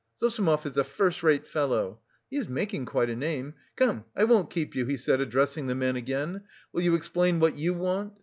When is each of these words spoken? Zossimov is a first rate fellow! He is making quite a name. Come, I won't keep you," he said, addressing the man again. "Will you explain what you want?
Zossimov 0.19 0.65
is 0.65 0.75
a 0.79 0.83
first 0.83 1.21
rate 1.21 1.45
fellow! 1.45 1.99
He 2.31 2.35
is 2.37 2.49
making 2.49 2.87
quite 2.87 3.11
a 3.11 3.15
name. 3.15 3.53
Come, 3.75 4.05
I 4.15 4.23
won't 4.23 4.49
keep 4.49 4.73
you," 4.73 4.87
he 4.87 4.97
said, 4.97 5.21
addressing 5.21 5.67
the 5.67 5.75
man 5.75 5.95
again. 5.95 6.41
"Will 6.73 6.81
you 6.81 6.95
explain 6.95 7.39
what 7.39 7.55
you 7.55 7.75
want? 7.75 8.13